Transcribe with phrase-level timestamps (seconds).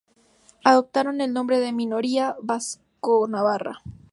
[0.63, 3.83] Adoptaron el nombre de "Minoría Vasco-Navarra".